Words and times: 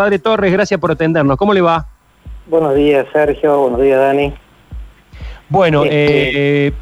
Padre 0.00 0.18
Torres, 0.18 0.50
gracias 0.50 0.80
por 0.80 0.90
atendernos. 0.90 1.36
¿Cómo 1.36 1.52
le 1.52 1.60
va? 1.60 1.86
Buenos 2.46 2.74
días, 2.74 3.06
Sergio. 3.12 3.58
Buenos 3.60 3.82
días, 3.82 3.98
Dani. 4.00 4.32
Bueno, 5.50 5.84
este- 5.84 6.68
eh, 6.68 6.72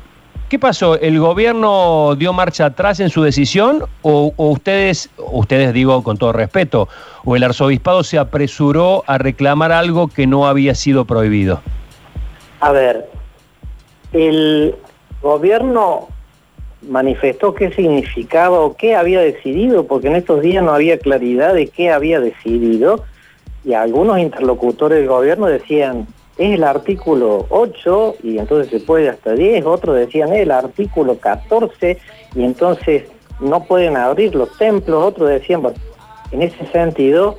¿qué 0.49 0.57
pasó? 0.61 0.95
¿El 1.01 1.19
gobierno 1.19 2.15
dio 2.15 2.33
marcha 2.33 2.67
atrás 2.67 3.01
en 3.01 3.11
su 3.11 3.25
decisión 3.25 3.83
o, 4.03 4.33
o 4.37 4.51
ustedes, 4.51 5.11
ustedes 5.17 5.73
digo 5.73 6.05
con 6.05 6.17
todo 6.17 6.33
respeto, 6.33 6.89
o 7.25 7.35
el 7.35 7.43
arzobispado 7.43 8.05
se 8.05 8.19
apresuró 8.19 9.03
a 9.09 9.19
reclamar 9.19 9.73
algo 9.73 10.07
que 10.07 10.29
no 10.29 10.47
había 10.47 10.77
sido 10.77 11.05
prohibido? 11.05 11.61
A 12.61 12.71
ver, 12.71 13.11
el 14.13 14.77
gobierno 15.21 16.07
manifestó 16.83 17.55
qué 17.55 17.71
significaba 17.73 18.61
o 18.61 18.77
qué 18.77 18.95
había 18.95 19.21
decidido, 19.21 19.87
porque 19.87 20.09
en 20.09 20.17
estos 20.17 20.43
días 20.43 20.63
no 20.63 20.73
había 20.73 20.99
claridad 20.99 21.55
de 21.55 21.69
qué 21.69 21.91
había 21.91 22.21
decidido, 22.21 23.05
y 23.65 23.75
algunos 23.75 24.19
interlocutores 24.19 24.99
del 24.99 25.09
gobierno 25.09 25.47
decían, 25.47 26.07
es 26.39 26.55
el 26.55 26.65
artículo 26.65 27.47
8 27.51 28.17
y 28.23 28.39
entonces 28.39 28.71
se 28.71 28.81
puede 28.81 29.09
hasta 29.09 29.33
10, 29.33 29.67
otros 29.67 29.97
decían 29.97 30.33
es 30.33 30.41
el 30.41 30.53
artículo 30.53 31.19
14 31.19 31.99
y 32.35 32.45
entonces 32.45 33.05
no 33.41 33.65
pueden 33.65 33.97
abrir 33.97 34.35
los 34.35 34.57
templos, 34.57 35.03
otros 35.03 35.29
decían, 35.29 35.63
bueno, 35.63 35.79
en 36.31 36.43
ese 36.43 36.65
sentido 36.67 37.37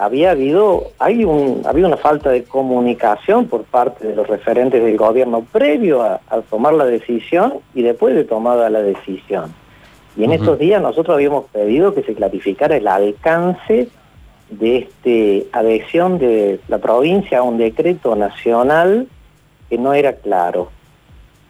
había 0.00 0.30
habido, 0.30 0.92
hay 0.98 1.26
un, 1.26 1.60
había 1.66 1.86
una 1.86 1.98
falta 1.98 2.30
de 2.30 2.44
comunicación 2.44 3.48
por 3.48 3.64
parte 3.64 4.08
de 4.08 4.16
los 4.16 4.26
referentes 4.26 4.82
del 4.82 4.96
gobierno 4.96 5.44
previo 5.52 6.00
a, 6.00 6.22
a 6.30 6.40
tomar 6.40 6.72
la 6.72 6.86
decisión 6.86 7.58
y 7.74 7.82
después 7.82 8.14
de 8.14 8.24
tomada 8.24 8.70
la 8.70 8.80
decisión. 8.80 9.52
Y 10.16 10.24
en 10.24 10.32
estos 10.32 10.58
días 10.58 10.80
nosotros 10.80 11.14
habíamos 11.14 11.44
pedido 11.50 11.92
que 11.92 12.02
se 12.02 12.14
clarificara 12.14 12.76
el 12.76 12.88
alcance 12.88 13.88
de 14.48 14.78
este 14.78 15.46
adhesión 15.52 16.18
de 16.18 16.60
la 16.68 16.78
provincia 16.78 17.40
a 17.40 17.42
un 17.42 17.58
decreto 17.58 18.16
nacional 18.16 19.06
que 19.68 19.76
no 19.76 19.92
era 19.92 20.14
claro. 20.14 20.70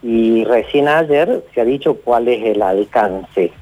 Y 0.03 0.43
recién 0.43 0.89
ayer 0.89 1.45
se 1.55 1.61
ha 1.61 1.65
dicho 1.65 1.95
cuál 1.95 2.27
es 2.27 2.45
el 2.45 2.63
alcance. 2.63 3.53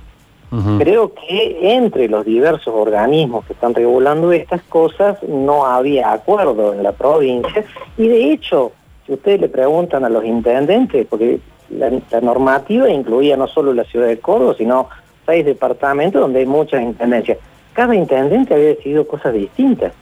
Creo 0.79 1.13
que 1.15 1.75
entre 1.75 2.09
los 2.09 2.25
diversos 2.25 2.73
organismos 2.75 3.45
que 3.45 3.53
están 3.53 3.75
regulando 3.75 4.33
estas 4.33 4.63
cosas 4.63 5.23
no 5.25 5.67
había 5.67 6.11
acuerdo 6.13 6.73
en 6.73 6.83
la 6.83 6.93
provincia 6.93 7.65
y 7.99 8.09
de 8.09 8.33
hecho, 8.33 8.73
si 9.07 9.13
ustedes 9.13 9.41
le 9.43 9.49
preguntan 9.49 10.05
a 10.05 10.09
los 10.09 10.25
intendentes, 10.25 11.07
porque 11.07 11.39
la, 11.71 11.91
la 12.11 12.21
normativa 12.23 12.89
incluía 12.89 13.37
no 13.37 13.47
solo 13.47 13.75
la 13.75 13.85
ciudad 13.85 14.07
de 14.07 14.19
Córdoba, 14.21 14.55
sino 14.57 14.89
seis 15.27 15.45
departamentos 15.45 16.21
donde 16.21 16.39
hay 16.41 16.47
muchas 16.47 16.81
intendencias. 16.83 17.37
Cada 17.75 17.95
intendente 17.95 18.55
había 18.55 18.69
decidido 18.69 19.07
cosas 19.07 19.35
distintas. 19.35 19.93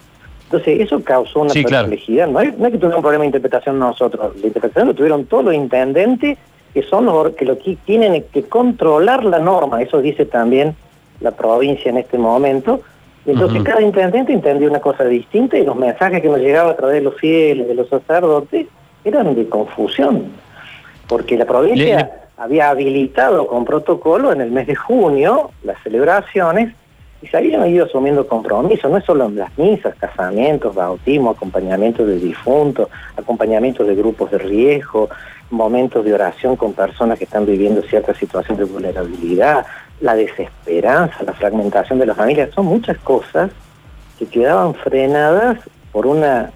Entonces, 0.44 0.78
eso 0.80 1.02
causó 1.02 1.41
una 1.41 1.50
Sí, 1.50 1.64
claro. 1.64 1.89
perplejidad. 1.89 2.28
No, 2.28 2.41
es, 2.41 2.56
no 2.56 2.67
es 2.67 2.72
que 2.72 2.78
tuvieron 2.78 2.98
un 2.98 3.02
problema 3.02 3.22
de 3.22 3.27
interpretación 3.27 3.80
nosotros, 3.80 4.36
la 4.41 4.47
interpretación 4.47 4.86
lo 4.86 4.94
tuvieron 4.94 5.24
todos 5.27 5.44
los 5.47 5.55
intendentes 5.55 6.39
que 6.77 6.82
son 6.82 7.06
que 7.32 7.46
lo 7.46 7.56
que 7.56 7.78
tienen 7.86 8.22
que 8.30 8.42
controlar 8.42 9.24
la 9.24 9.38
norma, 9.38 9.80
eso 9.80 10.02
dice 10.02 10.27
también 10.27 10.77
la 11.22 11.30
provincia 11.30 11.88
en 11.88 11.96
este 11.96 12.18
momento. 12.18 12.83
Y 13.24 13.30
entonces 13.30 13.62
cada 13.62 13.80
intendente 13.80 14.34
entendió 14.34 14.68
una 14.68 14.80
cosa 14.80 15.05
distinta 15.05 15.56
y 15.56 15.64
los 15.64 15.74
mensajes 15.74 16.20
que 16.20 16.28
nos 16.28 16.38
llegaban 16.38 16.72
a 16.72 16.77
través 16.77 16.96
de 16.96 17.00
los 17.00 17.14
fieles, 17.14 17.66
de 17.66 17.74
los 17.74 17.88
sacerdotes, 17.88 18.66
eran 19.06 19.34
de 19.34 19.48
confusión. 19.48 20.24
Porque 21.08 21.38
la 21.38 21.46
provincia 21.46 21.96
Le- 21.96 22.10
había 22.36 22.68
habilitado 22.68 23.46
con 23.46 23.64
protocolo 23.64 24.30
en 24.30 24.42
el 24.42 24.50
mes 24.50 24.66
de 24.66 24.74
junio 24.74 25.52
las 25.64 25.83
celebraciones 25.83 26.74
y 27.22 27.27
se 27.28 27.38
habían 27.38 27.66
ido 27.66 27.86
asumiendo 27.86 28.27
compromisos, 28.27 28.90
no 28.90 28.98
es 28.98 29.05
solo 29.06 29.24
en 29.24 29.36
las 29.36 29.56
misas, 29.56 29.94
casamientos, 29.94 30.74
bautismos, 30.74 31.34
acompañamientos 31.38 32.06
de 32.06 32.18
difuntos, 32.18 32.90
acompañamientos 33.16 33.86
de 33.86 33.94
grupos 33.94 34.30
de 34.30 34.36
riesgo, 34.36 35.08
momentos 35.50 36.05
de 36.05 36.12
oración 36.14 36.56
con 36.56 36.72
personas 36.72 37.19
que 37.19 37.25
están 37.25 37.47
viviendo 37.47 37.83
cierta 37.83 38.14
situación 38.14 38.58
de 38.58 38.64
vulnerabilidad, 38.64 39.67
la 40.01 40.14
desesperanza, 40.14 41.23
la 41.24 41.33
fragmentación 41.33 41.98
de 41.98 42.07
las 42.07 42.17
familias, 42.17 42.51
son 42.55 42.67
muchas 42.67 42.98
cosas 42.98 43.51
que 44.18 44.27
quedaban 44.27 44.74
frenadas 44.74 45.58
por 45.92 46.07
una 46.07 46.51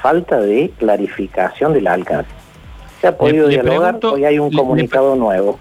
falta 0.00 0.40
de 0.40 0.70
clarificación 0.78 1.72
del 1.74 1.86
alcance. 1.88 2.30
Se 3.00 3.08
ha 3.08 3.16
podido 3.16 3.48
le 3.48 3.54
dialogar, 3.54 3.94
pregunto- 3.98 4.12
hoy 4.14 4.24
hay 4.24 4.38
un 4.38 4.46
le- 4.50 4.56
le 4.56 4.56
comunicado 4.62 5.16
nuevo. 5.16 5.58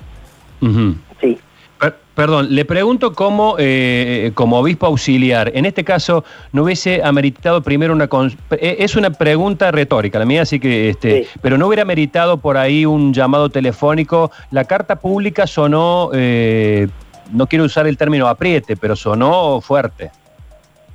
Per- 2.19 2.30
Perdón, 2.30 2.47
le 2.53 2.66
pregunto 2.66 3.13
cómo, 3.13 3.56
eh, 3.57 4.31
como 4.35 4.59
obispo 4.59 4.85
auxiliar, 4.85 5.52
en 5.56 5.66
este 5.66 5.84
caso, 5.84 6.24
¿no 6.52 6.63
hubiese 6.63 7.02
ameritado 7.03 7.62
primero 7.63 7.94
una... 7.94 8.07
eh, 8.52 8.75
Es 8.80 8.96
una 8.96 9.09
pregunta 9.09 9.72
retórica, 9.72 10.19
la 10.19 10.25
mía, 10.25 10.41
así 10.44 10.59
que... 10.59 10.90
Este, 10.90 11.24
Sí. 11.24 11.30
Pero 11.41 11.57
no 11.57 11.66
hubiera 11.68 11.85
meritado 11.85 12.38
por 12.38 12.57
ahí 12.57 12.85
un 12.85 13.13
llamado 13.13 13.50
telefónico. 13.50 14.31
La 14.52 14.63
carta 14.66 14.97
pública 14.97 15.47
sonó, 15.47 16.12
eh, 16.13 16.88
no 17.31 17.47
quiero 17.47 17.66
usar 17.66 17.88
el 17.88 17.97
término 17.97 18.28
apriete, 18.28 18.75
pero 18.78 18.96
sonó 18.96 19.59
fuerte. 19.62 20.12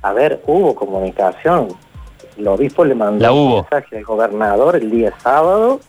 A 0.03 0.13
ver, 0.13 0.41
hubo 0.47 0.73
comunicación. 0.75 1.67
El 2.37 2.47
obispo 2.47 2.85
le 2.85 2.95
mandó 2.95 3.33
un 3.33 3.55
mensaje 3.55 3.97
al 3.97 4.03
gobernador 4.03 4.75
el 4.77 4.89
día 4.91 5.13
sábado. 5.21 5.79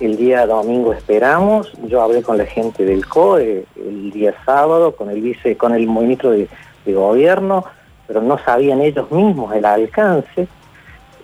El 0.00 0.16
día 0.16 0.46
domingo 0.46 0.92
esperamos. 0.92 1.72
Yo 1.88 2.00
hablé 2.02 2.22
con 2.22 2.38
la 2.38 2.46
gente 2.46 2.84
del 2.84 3.06
COE 3.06 3.64
el 3.74 4.12
día 4.12 4.32
sábado, 4.46 4.94
con 4.94 5.10
el 5.10 5.20
vice, 5.20 5.56
con 5.56 5.74
el 5.74 5.88
ministro 5.88 6.30
de, 6.30 6.48
de 6.84 6.94
gobierno, 6.94 7.64
pero 8.06 8.22
no 8.22 8.38
sabían 8.38 8.80
ellos 8.80 9.10
mismos 9.10 9.52
el 9.54 9.64
alcance. 9.64 10.46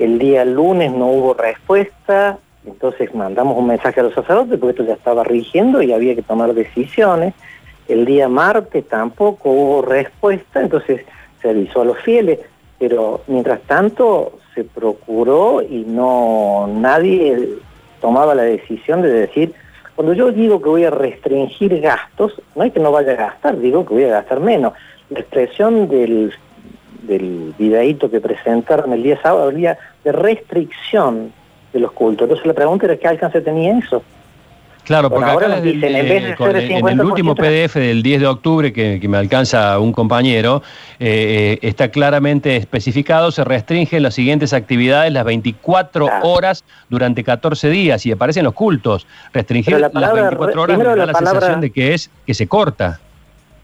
El 0.00 0.18
día 0.18 0.44
lunes 0.44 0.90
no 0.90 1.06
hubo 1.06 1.34
respuesta, 1.34 2.38
entonces 2.66 3.14
mandamos 3.14 3.56
un 3.56 3.68
mensaje 3.68 4.00
a 4.00 4.02
los 4.04 4.14
sacerdotes 4.14 4.58
porque 4.58 4.70
esto 4.70 4.84
ya 4.84 4.94
estaba 4.94 5.22
rigiendo 5.22 5.80
y 5.80 5.92
había 5.92 6.16
que 6.16 6.22
tomar 6.22 6.52
decisiones. 6.52 7.32
El 7.86 8.04
día 8.04 8.28
martes 8.28 8.88
tampoco 8.88 9.50
hubo 9.50 9.82
respuesta, 9.82 10.60
entonces 10.60 11.02
se 11.40 11.50
avisó 11.50 11.82
a 11.82 11.84
los 11.84 11.98
fieles, 12.00 12.40
pero 12.80 13.20
mientras 13.28 13.60
tanto 13.62 14.38
se 14.52 14.64
procuró 14.64 15.62
y 15.62 15.84
no 15.86 16.66
nadie 16.66 17.58
tomaba 18.04 18.34
la 18.34 18.42
decisión 18.42 19.00
de 19.00 19.08
decir, 19.08 19.54
cuando 19.94 20.12
yo 20.12 20.30
digo 20.30 20.60
que 20.60 20.68
voy 20.68 20.84
a 20.84 20.90
restringir 20.90 21.80
gastos, 21.80 22.34
no 22.54 22.62
hay 22.62 22.70
que 22.70 22.78
no 22.78 22.92
vaya 22.92 23.12
a 23.12 23.14
gastar, 23.14 23.58
digo 23.58 23.86
que 23.86 23.94
voy 23.94 24.04
a 24.04 24.08
gastar 24.08 24.40
menos. 24.40 24.74
La 25.08 25.20
expresión 25.20 25.88
del, 25.88 26.30
del 27.04 27.54
videíto 27.58 28.10
que 28.10 28.20
presentaron 28.20 28.92
el 28.92 29.02
día 29.02 29.18
sábado 29.22 29.44
hablía 29.44 29.78
de 30.04 30.12
restricción 30.12 31.32
de 31.72 31.80
los 31.80 31.92
cultos. 31.92 32.26
Entonces 32.26 32.44
la 32.44 32.52
pregunta 32.52 32.84
era 32.84 32.98
qué 32.98 33.08
alcance 33.08 33.40
tenía 33.40 33.78
eso. 33.78 34.02
Claro, 34.84 35.08
Por 35.08 35.18
porque 35.20 35.30
ahora 35.30 35.46
acá 35.46 35.54
nos 35.56 35.64
dicen, 35.64 35.94
en 35.96 36.08
vez 36.08 36.24
de 36.24 36.34
con 36.36 36.46
ser 36.48 36.56
el- 36.56 36.64
el 36.64 36.70
en 36.78 36.88
el 36.88 37.00
último 37.00 37.34
50%, 37.34 37.36
PDF 37.36 37.74
del 37.80 38.02
10 38.02 38.20
de 38.20 38.26
octubre 38.26 38.72
que, 38.72 38.98
que 39.00 39.08
me 39.08 39.16
alcanza 39.16 39.78
un 39.78 39.92
compañero, 39.92 40.62
eh, 41.00 41.58
eh, 41.62 41.66
está 41.66 41.88
claramente 41.88 42.56
especificado, 42.56 43.30
se 43.30 43.44
restringen 43.44 44.02
las 44.02 44.14
siguientes 44.14 44.52
actividades 44.52 45.10
las 45.12 45.24
24 45.24 46.06
Claro. 46.06 46.28
horas 46.28 46.64
durante 46.90 47.24
14 47.24 47.70
días 47.70 48.04
y 48.04 48.12
aparecen 48.12 48.44
los 48.44 48.52
cultos. 48.54 49.06
Restringir 49.32 49.80
las 49.80 49.90
palabra 49.90 50.22
24 50.22 50.54
re- 50.54 50.60
horas 50.62 50.78
me 50.78 50.84
da 50.84 50.96
la 50.96 51.06
la 51.06 51.14
sensación 51.18 51.60
de 51.62 51.70
que 51.70 51.94
es 51.94 52.10
que 52.26 52.34
se 52.34 52.46
corta. 52.46 53.00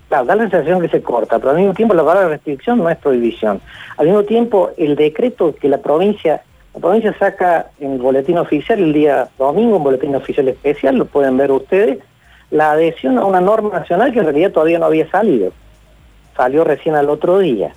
Claro, 0.09 0.25
da 0.25 0.34
la 0.36 0.42
sensación 0.48 0.80
que 0.80 0.88
se 0.88 1.03
corta, 1.03 1.38
pero 1.38 1.50
al 1.50 1.56
mismo 1.59 1.75
tiempo 1.75 1.94
la 1.94 2.03
palabra 2.04 2.28
restricción 2.30 2.78
no 2.78 2.88
es 2.88 2.97
prohibición. 2.97 3.60
Al 3.98 4.06
mismo 4.06 4.22
tiempo, 4.25 4.70
el 4.78 4.97
decreto 4.97 5.54
que 5.54 5.69
la 5.69 5.78
provincia, 5.78 6.42
la 6.75 6.81
provincia 6.81 7.16
saca 7.19 7.70
en 7.81 7.92
el 7.94 7.98
boletín 7.98 8.38
oficial 8.38 8.78
el 8.78 8.92
día 8.92 9.28
domingo, 9.38 9.76
un 9.76 9.84
boletín 9.84 10.14
oficial 10.14 10.47
especial, 10.48 10.97
lo 10.97 11.04
pueden 11.04 11.36
ver 11.36 11.50
ustedes, 11.50 11.98
la 12.50 12.72
adhesión 12.72 13.19
a 13.19 13.25
una 13.25 13.41
norma 13.41 13.81
nacional 13.81 14.12
que 14.12 14.20
en 14.20 14.26
realidad 14.26 14.53
todavía 14.53 14.78
no 14.78 14.86
había 14.86 15.10
salido. 15.10 15.53
Salió 16.36 16.64
recién 16.64 16.94
al 16.94 17.10
otro 17.10 17.38
día. 17.38 17.72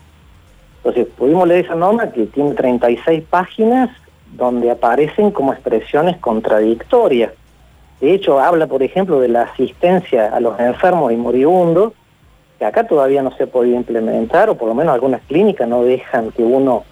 Entonces, 0.78 1.08
pudimos 1.18 1.48
leer 1.48 1.66
esa 1.66 1.76
norma 1.76 2.12
que 2.12 2.26
tiene 2.28 2.54
36 2.54 3.24
páginas 3.30 3.90
donde 4.34 4.70
aparecen 4.70 5.32
como 5.32 5.54
expresiones 5.54 6.18
contradictorias. 6.18 7.32
De 8.00 8.14
hecho, 8.14 8.40
habla, 8.40 8.68
por 8.68 8.84
ejemplo, 8.84 9.20
de 9.20 9.30
la 9.30 9.44
asistencia 9.44 10.28
a 10.36 10.40
los 10.40 10.60
enfermos 10.60 11.12
y 11.12 11.16
moribundos, 11.16 11.94
que 12.60 12.66
acá 12.66 12.86
todavía 12.86 13.24
no 13.24 13.32
se 13.32 13.44
ha 13.44 13.48
podido 13.48 13.76
implementar, 13.76 14.50
o 14.50 14.56
por 14.56 14.68
lo 14.68 14.76
menos 14.76 14.94
algunas 14.94 15.22
clínicas 15.22 15.68
no 15.68 15.84
dejan 15.84 16.32
que 16.32 16.44
uno 16.44 16.84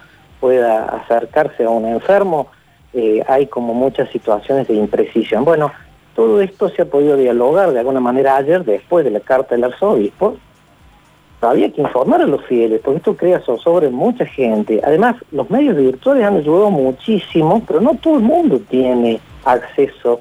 pueda 0.41 0.85
acercarse 0.85 1.63
a 1.63 1.69
un 1.69 1.85
enfermo. 1.85 2.47
Eh, 2.93 3.23
hay 3.29 3.45
como 3.45 3.73
muchas 3.73 4.09
situaciones 4.09 4.67
de 4.67 4.73
imprecisión. 4.73 5.45
Bueno, 5.45 5.71
todo 6.15 6.41
esto 6.41 6.67
se 6.67 6.81
ha 6.81 6.85
podido 6.85 7.15
dialogar 7.15 7.71
de 7.71 7.79
alguna 7.79 8.01
manera 8.01 8.35
ayer, 8.35 8.65
después 8.65 9.05
de 9.05 9.11
la 9.11 9.21
carta 9.21 9.55
del 9.55 9.63
arzobispo. 9.63 10.35
Había 11.39 11.71
que 11.71 11.81
informar 11.81 12.21
a 12.21 12.25
los 12.25 12.43
fieles, 12.45 12.81
porque 12.83 12.97
esto 12.97 13.15
crea 13.15 13.39
zozobra 13.39 13.87
en 13.87 13.93
mucha 13.93 14.25
gente. 14.25 14.81
Además, 14.83 15.15
los 15.31 15.49
medios 15.49 15.77
virtuales 15.77 16.25
han 16.25 16.37
ayudado 16.37 16.69
muchísimo, 16.69 17.63
pero 17.65 17.79
no 17.79 17.95
todo 17.95 18.17
el 18.17 18.23
mundo 18.23 18.59
tiene 18.69 19.19
acceso 19.45 20.19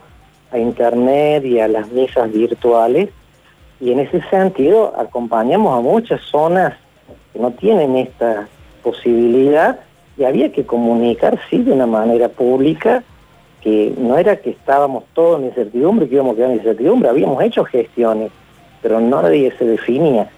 a 0.51 0.59
Internet 0.59 1.45
y 1.45 1.61
a 1.61 1.69
las 1.69 1.91
misas 1.91 2.33
virtuales. 2.33 3.11
Y 3.81 3.93
en 3.93 4.01
ese 4.01 4.23
sentido 4.31 4.95
acompañamos 4.97 5.79
a 5.79 5.83
muchas 5.83 6.21
zonas 6.23 6.75
que 7.33 7.39
no 7.39 7.51
tienen 7.51 7.97
esta 7.97 8.49
posibilidad 8.83 9.79
y 10.21 10.25
había 10.25 10.53
que 10.53 10.67
comunicar, 10.67 11.41
sí, 11.49 11.63
de 11.63 11.73
una 11.73 11.87
manera 11.87 12.29
pública, 12.29 13.03
que 13.63 13.95
no 13.97 14.19
era 14.19 14.37
que 14.37 14.51
estábamos 14.51 15.05
todos 15.15 15.41
en 15.41 15.47
incertidumbre, 15.47 16.07
que 16.09 16.17
íbamos 16.17 16.35
a 16.35 16.37
quedar 16.37 16.51
en 16.51 16.57
incertidumbre, 16.59 17.09
habíamos 17.09 17.43
hecho 17.43 17.65
gestiones, 17.65 18.31
pero 18.83 19.01
nadie 19.01 19.51
se 19.57 19.65
definía. 19.65 20.31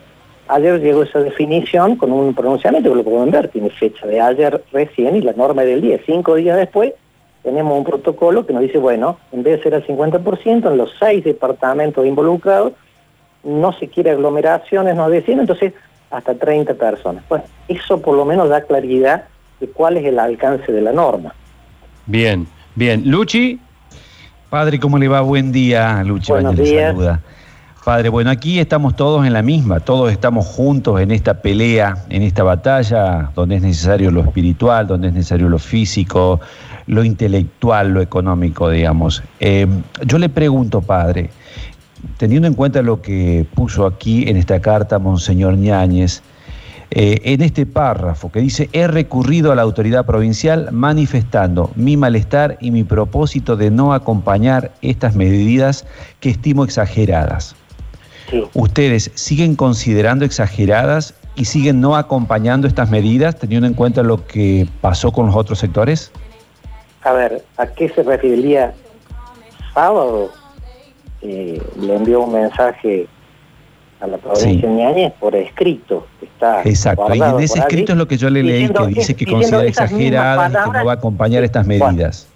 Ayer 0.46 0.81
llegó 0.81 1.02
esa 1.02 1.19
definición 1.19 1.96
con 1.96 2.12
un 2.12 2.32
pronunciamiento 2.32 2.90
que 2.90 2.96
lo 2.96 3.02
pueden 3.02 3.32
ver, 3.32 3.49
tiene 3.49 3.70
fecha 3.70 4.06
de 4.06 4.20
ayer 4.20 4.62
recién 4.70 5.17
y 5.17 5.20
la 5.20 5.32
norma 5.32 5.62
del 5.62 5.81
día. 5.81 5.99
Cinco 6.06 6.37
días 6.37 6.56
después 6.56 6.93
tenemos 7.43 7.76
un 7.76 7.82
protocolo 7.82 8.46
que 8.46 8.52
nos 8.52 8.62
dice, 8.62 8.78
bueno, 8.78 9.19
en 9.32 9.43
vez 9.43 9.56
de 9.56 9.62
ser 9.64 9.75
al 9.75 9.85
50%, 9.85 10.70
en 10.70 10.76
los 10.76 10.94
seis 11.00 11.25
departamentos 11.25 12.06
involucrados, 12.06 12.75
no 13.43 13.73
se 13.73 13.88
quiere 13.88 14.12
aglomeraciones, 14.12 14.94
no 14.94 15.11
decían, 15.11 15.40
entonces 15.40 15.73
hasta 16.08 16.35
30 16.37 16.75
personas. 16.75 17.25
Bueno, 17.28 17.44
eso 17.67 18.00
por 18.00 18.17
lo 18.17 18.25
menos 18.25 18.49
da 18.49 18.61
claridad 18.61 19.25
de 19.62 19.69
cuál 19.69 19.97
es 19.97 20.05
el 20.05 20.19
alcance 20.19 20.73
de 20.73 20.82
la 20.82 20.93
norma. 20.93 21.32
Bien, 22.06 22.49
bien. 22.75 23.09
Luchi. 23.09 23.61
Padre, 24.50 24.81
¿cómo 24.81 24.99
le 24.99 25.06
va? 25.06 25.20
Buen 25.20 25.53
día, 25.53 26.03
Luchi. 26.05 26.32
Buenos 26.32 26.56
días. 26.56 26.91
Saluda. 26.93 27.20
Padre, 27.85 28.09
bueno, 28.09 28.31
aquí 28.31 28.59
estamos 28.59 28.97
todos 28.97 29.25
en 29.25 29.32
la 29.32 29.43
misma, 29.43 29.81
todos 29.81 30.11
estamos 30.12 30.47
juntos 30.47 31.00
en 31.00 31.11
esta 31.11 31.43
pelea, 31.43 32.05
en 32.11 32.23
esta 32.23 32.43
batalla, 32.43 33.31
donde 33.35 33.56
es 33.56 33.62
necesario 33.62 34.11
lo 34.11 34.20
espiritual, 34.20 34.87
donde 34.87 35.09
es 35.09 35.14
necesario 35.14 35.49
lo 35.49 35.59
físico, 35.59 36.41
lo 36.87 37.05
intelectual, 37.05 37.93
lo 37.93 38.00
económico, 38.00 38.69
digamos. 38.69 39.23
Eh, 39.41 39.67
yo 40.05 40.19
le 40.19 40.29
pregunto, 40.29 40.81
Padre, 40.81 41.31
teniendo 42.19 42.49
en 42.49 42.55
cuenta 42.55 42.82
lo 42.82 43.00
que 43.00 43.47
puso 43.55 43.87
aquí 43.87 44.29
en 44.29 44.37
esta 44.37 44.61
carta 44.61 44.99
Monseñor 44.99 45.56
Ñáñez, 45.56 46.23
eh, 46.94 47.32
en 47.32 47.40
este 47.40 47.64
párrafo 47.64 48.30
que 48.30 48.40
dice, 48.40 48.68
he 48.74 48.86
recurrido 48.86 49.50
a 49.50 49.54
la 49.54 49.62
autoridad 49.62 50.04
provincial 50.04 50.68
manifestando 50.72 51.70
mi 51.74 51.96
malestar 51.96 52.58
y 52.60 52.70
mi 52.70 52.84
propósito 52.84 53.56
de 53.56 53.70
no 53.70 53.94
acompañar 53.94 54.72
estas 54.82 55.16
medidas 55.16 55.86
que 56.20 56.28
estimo 56.28 56.64
exageradas. 56.64 57.56
¿Ustedes 58.52 59.10
siguen 59.14 59.56
considerando 59.56 60.26
exageradas 60.26 61.14
y 61.34 61.46
siguen 61.46 61.80
no 61.80 61.96
acompañando 61.96 62.66
estas 62.66 62.90
medidas 62.90 63.38
teniendo 63.38 63.66
en 63.66 63.72
cuenta 63.72 64.02
lo 64.02 64.26
que 64.26 64.68
pasó 64.82 65.12
con 65.12 65.26
los 65.26 65.34
otros 65.34 65.60
sectores? 65.60 66.12
A 67.04 67.12
ver, 67.12 67.42
¿a 67.56 67.68
qué 67.68 67.88
se 67.88 68.02
referiría 68.02 68.74
sábado? 69.72 70.30
Eh, 71.22 71.62
le 71.80 71.96
envió 71.96 72.20
un 72.20 72.34
mensaje 72.34 73.08
a 74.02 74.06
la 74.08 74.19
provincia 74.19 74.69
de 74.69 74.75
Ñañez 74.75 75.12
por 75.19 75.34
escrito. 75.37 76.06
Está 76.20 76.62
Exacto, 76.62 77.14
y 77.14 77.22
en 77.22 77.40
ese 77.40 77.60
escrito 77.60 77.93
es 77.93 77.99
lo 77.99 78.08
que 78.08 78.16
yo 78.16 78.28
le 78.28 78.43
leí, 78.43 78.69
que 78.69 78.87
dice 78.88 79.14
que 79.14 79.26
considera 79.26 79.64
exageradas 79.64 80.50
y 80.50 80.54
que 80.54 80.78
no 80.78 80.84
va 80.84 80.93
a 80.93 80.94
acompañar 80.96 81.44
estas 81.44 81.66
medidas. 81.66 82.28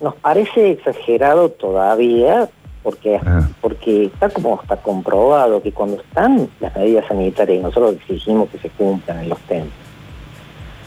nos 0.00 0.14
parece 0.16 0.72
exagerado 0.72 1.50
todavía 1.50 2.48
porque 2.82 3.20
ah. 3.24 3.48
porque 3.60 4.06
está 4.06 4.28
como 4.28 4.60
está 4.60 4.76
comprobado 4.76 5.62
que 5.62 5.72
cuando 5.72 6.00
están 6.00 6.48
las 6.60 6.74
medidas 6.76 7.06
sanitarias 7.06 7.58
y 7.58 7.62
nosotros 7.62 7.94
exigimos 7.96 8.48
que 8.50 8.58
se 8.58 8.68
cumplan 8.70 9.20
en 9.20 9.28
los 9.28 9.38
templos, 9.40 9.74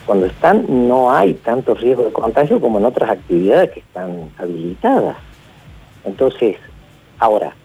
cuando 0.06 0.26
están 0.28 0.66
no 0.88 1.12
hay 1.12 1.34
tanto 1.34 1.74
riesgo 1.74 2.04
de 2.04 2.12
contagio 2.12 2.62
como 2.62 2.80
en 2.80 2.86
otras 2.86 3.10
actividades 3.10 3.72
que 3.72 3.80
están 3.82 4.30
habilitadas. 4.38 5.18
Entonces, 6.06 6.58
ahora, 7.20 7.56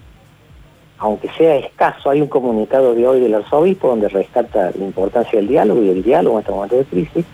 aunque 1.00 1.30
sea 1.30 1.56
escaso, 1.56 2.10
hay 2.10 2.20
un 2.20 2.28
comunicado 2.28 2.94
de 2.94 3.08
hoy 3.08 3.20
del 3.20 3.34
arzobispo 3.34 3.88
donde 3.88 4.08
rescata 4.10 4.70
la 4.78 4.84
importancia 4.84 5.38
del 5.38 5.48
diálogo 5.48 5.82
y 5.82 5.88
el 5.88 6.02
diálogo 6.02 6.36
en 6.36 6.40
este 6.40 6.52
momento 6.52 6.76
de 6.76 6.84
crisis, 6.84 7.24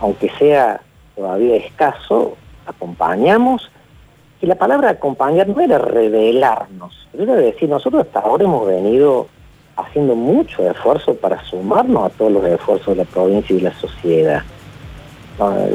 aunque 0.00 0.30
sea 0.38 0.80
todavía 1.16 1.56
escaso, 1.56 2.36
acompañamos, 2.64 3.70
y 4.40 4.46
la 4.46 4.54
palabra 4.54 4.90
acompañar 4.90 5.48
no 5.48 5.60
era 5.60 5.78
revelarnos, 5.78 7.08
era 7.18 7.34
decir, 7.34 7.68
nosotros 7.68 8.06
hasta 8.06 8.20
ahora 8.20 8.44
hemos 8.44 8.68
venido 8.68 9.26
haciendo 9.76 10.14
mucho 10.14 10.68
esfuerzo 10.70 11.14
para 11.14 11.42
sumarnos 11.44 12.04
a 12.04 12.10
todos 12.10 12.30
los 12.30 12.44
esfuerzos 12.44 12.96
de 12.96 13.04
la 13.04 13.10
provincia 13.10 13.52
y 13.52 13.58
de 13.58 13.64
la 13.64 13.74
sociedad. 13.74 14.42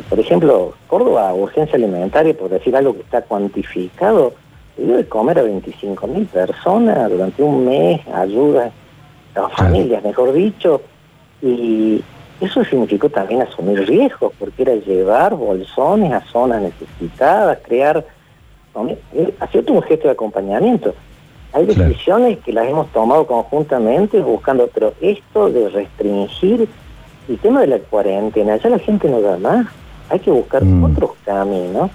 Por 0.09 0.19
ejemplo, 0.19 0.75
Córdoba, 0.87 1.33
urgencia 1.33 1.75
alimentaria, 1.75 2.33
por 2.33 2.49
decir 2.49 2.73
algo 2.73 2.93
que 2.93 3.01
está 3.01 3.21
cuantificado, 3.21 4.33
dio 4.83 4.97
de 4.97 5.07
comer 5.07 5.39
a 5.39 5.43
25 5.43 6.07
mil 6.07 6.25
personas 6.25 7.09
durante 7.09 7.41
un 7.41 7.65
mes, 7.65 8.01
ayuda 8.07 8.71
a 9.35 9.41
las 9.41 9.53
familias, 9.53 10.03
mejor 10.03 10.33
dicho, 10.33 10.81
y 11.41 12.03
eso 12.39 12.63
significó 12.65 13.09
también 13.09 13.41
asumir 13.41 13.87
riesgos, 13.87 14.31
porque 14.37 14.61
era 14.61 14.75
llevar 14.75 15.35
bolsones 15.35 16.13
a 16.13 16.21
zonas 16.21 16.61
necesitadas, 16.61 17.59
crear... 17.63 18.05
Ha 19.39 19.47
sido 19.47 19.73
un 19.73 19.81
gesto 19.81 20.07
de 20.07 20.13
acompañamiento. 20.13 20.93
Hay 21.51 21.65
decisiones 21.65 22.37
que 22.39 22.53
las 22.53 22.67
hemos 22.67 22.87
tomado 22.91 23.25
conjuntamente 23.25 24.19
buscando, 24.19 24.69
pero 24.71 24.93
esto 25.01 25.49
de 25.49 25.69
restringir 25.69 26.69
el 27.27 27.37
tema 27.39 27.61
de 27.61 27.67
la 27.67 27.79
cuarentena, 27.79 28.57
ya 28.57 28.69
la 28.69 28.77
gente 28.77 29.09
no 29.09 29.19
da 29.19 29.37
más. 29.37 29.65
Hay 30.09 30.19
que 30.19 30.29
buscar 30.29 30.63
mm. 30.63 30.83
otros 30.83 31.11
caminos, 31.25 31.89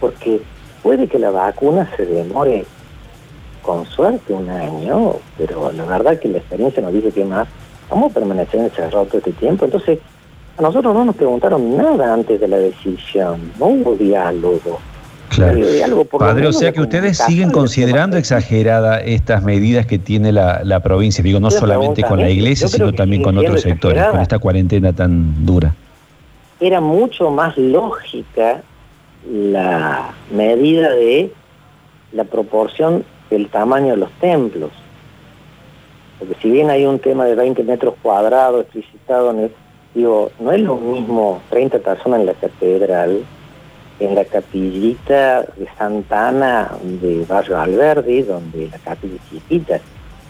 porque 0.00 0.40
puede 0.82 1.06
que 1.08 1.18
la 1.18 1.30
vacuna 1.30 1.88
se 1.96 2.04
demore 2.04 2.64
con 3.62 3.86
suerte 3.86 4.32
un 4.32 4.50
año, 4.50 5.14
pero 5.38 5.70
la 5.72 5.84
verdad 5.84 6.18
que 6.18 6.28
la 6.28 6.38
experiencia 6.38 6.82
nos 6.82 6.92
dice 6.92 7.12
que 7.12 7.24
más 7.24 7.46
vamos 7.88 8.10
a 8.10 8.14
permanecer 8.14 8.60
encerrados 8.60 9.08
todo 9.08 9.18
este 9.18 9.32
tiempo. 9.32 9.64
Entonces, 9.64 9.98
a 10.58 10.62
nosotros 10.62 10.92
no 10.94 11.04
nos 11.04 11.16
preguntaron 11.16 11.76
nada 11.76 12.12
antes 12.12 12.40
de 12.40 12.48
la 12.48 12.58
decisión, 12.58 13.52
no 13.58 13.66
hubo 13.66 13.94
diálogo. 13.94 14.80
Claro. 15.28 16.04
Padre, 16.04 16.46
o 16.46 16.52
sea 16.52 16.72
que 16.72 16.80
ustedes 16.82 17.16
siguen 17.16 17.50
considerando 17.50 18.18
exageradas 18.18 19.02
estas 19.06 19.42
medidas 19.42 19.86
que 19.86 19.98
tiene 19.98 20.30
la, 20.30 20.80
provincia, 20.80 21.24
digo, 21.24 21.40
no 21.40 21.50
solamente 21.50 22.02
con 22.02 22.20
la 22.20 22.28
iglesia, 22.28 22.68
sino 22.68 22.92
también 22.92 23.22
con 23.22 23.38
otros 23.38 23.62
sectores, 23.62 24.04
con 24.08 24.20
esta 24.20 24.38
cuarentena 24.38 24.92
tan 24.92 25.46
dura. 25.46 25.74
Era 26.60 26.82
mucho 26.82 27.30
más 27.30 27.56
lógica 27.56 28.62
la 29.30 30.14
medida 30.30 30.90
de 30.90 31.32
la 32.12 32.24
proporción 32.24 33.04
del 33.30 33.48
tamaño 33.48 33.92
de 33.92 33.96
los 33.96 34.12
templos. 34.12 34.70
Porque 36.18 36.34
si 36.40 36.50
bien 36.50 36.70
hay 36.70 36.86
un 36.86 36.98
tema 36.98 37.24
de 37.24 37.34
20 37.34 37.64
metros 37.64 37.94
cuadrados 38.02 38.62
explicitado, 38.62 39.34
digo, 39.94 40.30
no 40.38 40.52
es 40.52 40.60
lo 40.60 40.76
mismo 40.76 41.40
30 41.50 41.78
personas 41.78 42.20
en 42.20 42.26
la 42.26 42.34
catedral, 42.34 43.24
en 43.98 44.14
la 44.14 44.24
capillita 44.24 45.42
de 45.42 45.66
Santa 45.76 46.28
Ana 46.28 46.72
de 46.82 47.24
Barrio 47.28 47.58
Alberdi, 47.58 48.22
donde 48.22 48.68
la 48.68 48.78
capilla 48.78 49.16
es 49.16 49.30
chiquita. 49.30 49.80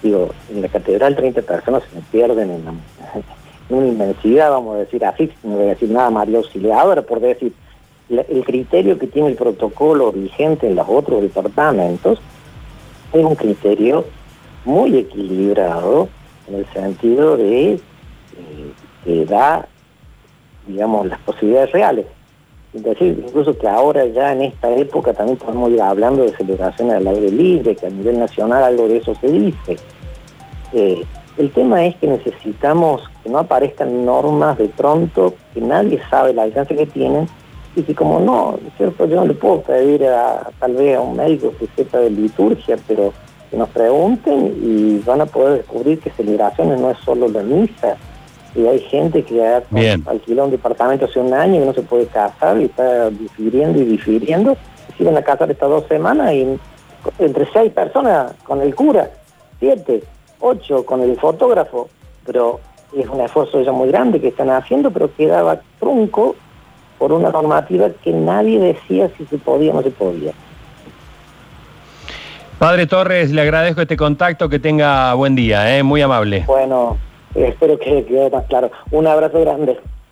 Digo, 0.02 0.30
en 0.50 0.62
la 0.62 0.68
catedral 0.68 1.14
30 1.16 1.42
personas 1.42 1.82
se 1.88 1.96
me 1.96 2.02
pierden 2.10 2.50
en, 2.50 2.62
una 3.68 3.86
inmensidad, 3.86 4.50
vamos 4.50 4.76
a 4.76 4.78
decir 4.80 5.04
así, 5.04 5.30
no 5.42 5.56
voy 5.56 5.66
a 5.66 5.70
decir 5.70 5.90
nada 5.90 6.10
María 6.10 6.38
Auxiliadora, 6.38 7.02
por 7.02 7.20
decir, 7.20 7.52
el 8.20 8.44
criterio 8.44 8.98
que 8.98 9.06
tiene 9.06 9.28
el 9.28 9.36
protocolo 9.36 10.12
vigente 10.12 10.66
en 10.66 10.76
los 10.76 10.86
otros 10.88 11.22
departamentos 11.22 12.20
es 13.12 13.24
un 13.24 13.34
criterio 13.34 14.04
muy 14.64 14.96
equilibrado 14.96 16.08
en 16.48 16.56
el 16.56 16.66
sentido 16.72 17.36
de 17.36 17.74
eh, 17.74 17.80
que 19.04 19.24
da, 19.24 19.66
digamos, 20.66 21.06
las 21.06 21.18
posibilidades 21.20 21.72
reales. 21.72 22.06
Es 22.72 22.82
decir, 22.82 23.22
incluso 23.26 23.56
que 23.58 23.68
ahora 23.68 24.06
ya 24.06 24.32
en 24.32 24.42
esta 24.42 24.70
época 24.74 25.12
también 25.12 25.36
podemos 25.36 25.70
ir 25.70 25.82
hablando 25.82 26.22
de 26.22 26.34
celebraciones 26.34 26.96
al 26.96 27.06
aire 27.06 27.30
libre, 27.30 27.76
que 27.76 27.86
a 27.86 27.90
nivel 27.90 28.18
nacional 28.18 28.62
algo 28.62 28.88
de 28.88 28.96
eso 28.98 29.14
se 29.16 29.28
dice. 29.30 29.76
Eh, 30.72 31.04
el 31.36 31.50
tema 31.50 31.84
es 31.84 31.96
que 31.96 32.06
necesitamos 32.06 33.02
que 33.22 33.30
no 33.30 33.38
aparezcan 33.38 34.06
normas 34.06 34.56
de 34.58 34.68
pronto 34.68 35.34
que 35.52 35.60
nadie 35.60 36.00
sabe 36.08 36.30
el 36.30 36.38
alcance 36.38 36.74
que 36.74 36.86
tienen 36.86 37.26
y 37.74 37.82
que 37.82 37.94
como 37.94 38.20
no, 38.20 38.58
¿cierto? 38.76 39.06
yo 39.06 39.16
no 39.16 39.26
le 39.26 39.34
puedo 39.34 39.62
pedir 39.62 40.04
a, 40.06 40.50
tal 40.58 40.74
vez 40.74 40.96
a 40.96 41.00
un 41.00 41.16
médico 41.16 41.52
que 41.58 41.66
sepa 41.74 41.98
de 41.98 42.10
liturgia, 42.10 42.76
pero 42.86 43.12
que 43.50 43.56
nos 43.56 43.68
pregunten 43.70 44.54
y 44.62 44.98
van 45.06 45.22
a 45.22 45.26
poder 45.26 45.58
descubrir 45.58 45.98
que 46.00 46.10
celebraciones 46.10 46.80
no 46.80 46.90
es 46.90 46.98
solo 46.98 47.28
la 47.28 47.42
misa, 47.42 47.96
y 48.54 48.66
hay 48.66 48.80
gente 48.80 49.22
que 49.22 49.44
ha 49.44 49.62
alquilado 50.06 50.46
un 50.46 50.50
departamento 50.50 51.06
hace 51.06 51.18
un 51.18 51.32
año 51.32 51.62
y 51.62 51.64
no 51.64 51.72
se 51.72 51.82
puede 51.82 52.06
casar 52.06 52.60
y 52.60 52.64
está 52.64 53.08
difiriendo 53.08 53.80
y 53.80 53.84
difiriendo, 53.86 54.56
se 54.96 55.04
van 55.04 55.16
a 55.16 55.22
casar 55.22 55.50
estas 55.50 55.70
dos 55.70 55.86
semanas 55.86 56.32
y 56.34 56.58
entre 57.18 57.50
seis 57.52 57.72
personas 57.72 58.34
con 58.44 58.60
el 58.60 58.74
cura, 58.74 59.10
siete, 59.58 60.02
ocho 60.40 60.84
con 60.84 61.00
el 61.00 61.16
fotógrafo, 61.18 61.88
pero 62.26 62.60
es 62.94 63.08
un 63.08 63.20
esfuerzo 63.20 63.62
ya 63.62 63.72
muy 63.72 63.88
grande 63.88 64.20
que 64.20 64.28
están 64.28 64.50
haciendo, 64.50 64.90
pero 64.90 65.14
quedaba 65.14 65.60
trunco 65.80 66.36
por 67.02 67.10
una 67.12 67.30
normativa 67.30 67.90
que 68.04 68.12
nadie 68.12 68.60
decía 68.60 69.10
si 69.18 69.26
se 69.26 69.36
podía 69.36 69.72
o 69.72 69.74
no 69.74 69.82
se 69.82 69.90
podía. 69.90 70.30
Padre 72.60 72.86
Torres, 72.86 73.32
le 73.32 73.40
agradezco 73.42 73.80
este 73.80 73.96
contacto, 73.96 74.48
que 74.48 74.60
tenga 74.60 75.12
buen 75.14 75.34
día, 75.34 75.76
¿eh? 75.76 75.82
muy 75.82 76.00
amable. 76.00 76.44
Bueno, 76.46 76.98
espero 77.34 77.76
que 77.76 78.04
quedado 78.04 78.30
más 78.30 78.44
claro. 78.44 78.70
Un 78.92 79.08
abrazo 79.08 79.40
grande. 79.40 79.80